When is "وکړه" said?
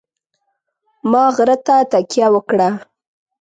2.33-2.69